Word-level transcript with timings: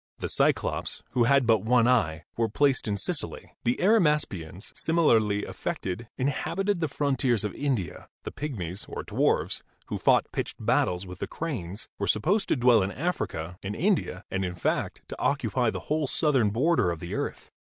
The 0.17 0.29
Cyclops, 0.29 1.03
who 1.11 1.25
had 1.25 1.45
but 1.45 1.61
one 1.63 1.87
eye, 1.87 2.23
were 2.35 2.49
placed 2.49 2.87
in 2.87 2.97
Sicily; 2.97 3.53
the 3.63 3.75
Arimaspians, 3.79 4.75
similarly 4.75 5.45
afflicted, 5.45 6.07
in 6.17 6.25
habited 6.25 6.79
the 6.79 6.87
frontiers 6.87 7.43
of 7.43 7.53
India; 7.53 8.09
the 8.23 8.31
pigmies, 8.31 8.87
or 8.89 9.03
dwarfs, 9.03 9.61
who 9.89 9.99
fought 9.99 10.31
pitched 10.31 10.55
battles 10.59 11.05
with 11.05 11.19
the 11.19 11.27
cranes, 11.27 11.87
were 11.99 12.07
supposed 12.07 12.49
to 12.49 12.55
dwell 12.55 12.81
in 12.81 12.91
Africa, 12.91 13.59
in 13.61 13.75
India, 13.75 14.23
and, 14.31 14.43
in 14.43 14.55
fact, 14.55 15.03
to 15.07 15.21
occupy 15.21 15.69
the 15.69 15.81
whole 15.81 16.07
southern 16.07 16.49
border 16.49 16.89
of 16.89 16.99
the 16.99 17.13
earth. 17.13 17.51